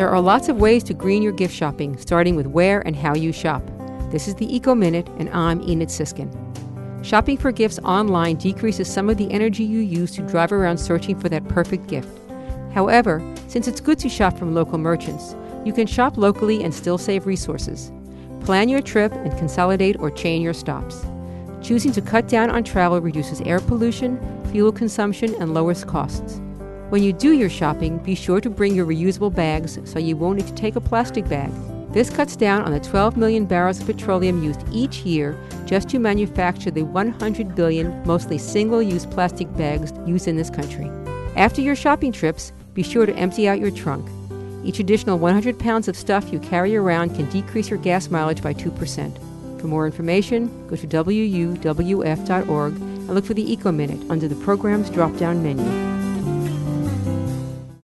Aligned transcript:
There 0.00 0.08
are 0.08 0.18
lots 0.18 0.48
of 0.48 0.56
ways 0.56 0.82
to 0.84 0.94
green 0.94 1.22
your 1.22 1.30
gift 1.30 1.54
shopping, 1.54 1.94
starting 1.98 2.34
with 2.34 2.46
where 2.46 2.80
and 2.86 2.96
how 2.96 3.14
you 3.14 3.32
shop. 3.32 3.62
This 4.10 4.28
is 4.28 4.34
the 4.34 4.56
Eco 4.56 4.74
Minute, 4.74 5.06
and 5.18 5.28
I'm 5.28 5.60
Enid 5.60 5.90
Siskin. 5.90 6.32
Shopping 7.04 7.36
for 7.36 7.52
gifts 7.52 7.78
online 7.80 8.36
decreases 8.36 8.88
some 8.88 9.10
of 9.10 9.18
the 9.18 9.30
energy 9.30 9.62
you 9.62 9.80
use 9.80 10.12
to 10.12 10.22
drive 10.22 10.52
around 10.52 10.78
searching 10.78 11.20
for 11.20 11.28
that 11.28 11.46
perfect 11.48 11.86
gift. 11.86 12.08
However, 12.72 13.20
since 13.46 13.68
it's 13.68 13.82
good 13.82 13.98
to 13.98 14.08
shop 14.08 14.38
from 14.38 14.54
local 14.54 14.78
merchants, 14.78 15.36
you 15.66 15.74
can 15.74 15.86
shop 15.86 16.16
locally 16.16 16.64
and 16.64 16.72
still 16.72 16.96
save 16.96 17.26
resources. 17.26 17.92
Plan 18.40 18.70
your 18.70 18.80
trip 18.80 19.12
and 19.12 19.36
consolidate 19.36 19.98
or 20.00 20.10
chain 20.10 20.40
your 20.40 20.54
stops. 20.54 21.04
Choosing 21.60 21.92
to 21.92 22.00
cut 22.00 22.26
down 22.26 22.48
on 22.48 22.64
travel 22.64 23.02
reduces 23.02 23.42
air 23.42 23.60
pollution, 23.60 24.18
fuel 24.50 24.72
consumption, 24.72 25.34
and 25.34 25.52
lowers 25.52 25.84
costs. 25.84 26.40
When 26.90 27.04
you 27.04 27.12
do 27.12 27.30
your 27.34 27.48
shopping, 27.48 27.98
be 27.98 28.16
sure 28.16 28.40
to 28.40 28.50
bring 28.50 28.74
your 28.74 28.84
reusable 28.84 29.32
bags 29.32 29.78
so 29.84 30.00
you 30.00 30.16
won't 30.16 30.38
need 30.38 30.48
to 30.48 30.54
take 30.54 30.74
a 30.74 30.80
plastic 30.80 31.28
bag. 31.28 31.52
This 31.92 32.10
cuts 32.10 32.34
down 32.34 32.62
on 32.62 32.72
the 32.72 32.80
12 32.80 33.16
million 33.16 33.46
barrels 33.46 33.78
of 33.78 33.86
petroleum 33.86 34.42
used 34.42 34.64
each 34.72 35.02
year 35.02 35.38
just 35.66 35.88
to 35.90 36.00
manufacture 36.00 36.72
the 36.72 36.82
100 36.82 37.54
billion, 37.54 38.04
mostly 38.04 38.38
single 38.38 38.82
use 38.82 39.06
plastic 39.06 39.56
bags 39.56 39.92
used 40.04 40.26
in 40.26 40.36
this 40.36 40.50
country. 40.50 40.90
After 41.36 41.60
your 41.60 41.76
shopping 41.76 42.10
trips, 42.10 42.52
be 42.74 42.82
sure 42.82 43.06
to 43.06 43.14
empty 43.14 43.46
out 43.48 43.60
your 43.60 43.70
trunk. 43.70 44.10
Each 44.64 44.80
additional 44.80 45.16
100 45.16 45.60
pounds 45.60 45.86
of 45.86 45.96
stuff 45.96 46.32
you 46.32 46.40
carry 46.40 46.74
around 46.74 47.14
can 47.14 47.30
decrease 47.30 47.70
your 47.70 47.78
gas 47.78 48.10
mileage 48.10 48.42
by 48.42 48.52
2%. 48.52 49.60
For 49.60 49.66
more 49.68 49.86
information, 49.86 50.66
go 50.66 50.74
to 50.74 50.88
wuwf.org 50.88 52.72
and 52.72 53.14
look 53.14 53.24
for 53.24 53.34
the 53.34 53.52
Eco 53.52 53.70
Minute 53.70 54.10
under 54.10 54.26
the 54.26 54.34
program's 54.34 54.90
drop 54.90 55.16
down 55.18 55.40
menu. 55.40 55.99